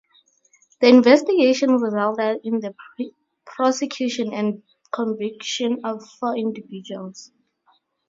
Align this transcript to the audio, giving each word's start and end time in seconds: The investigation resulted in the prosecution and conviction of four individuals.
The 0.79 0.87
investigation 0.87 1.73
resulted 1.75 2.39
in 2.43 2.59
the 2.59 2.73
prosecution 3.45 4.33
and 4.33 4.63
conviction 4.91 5.81
of 5.83 6.03
four 6.19 6.35
individuals. 6.35 7.31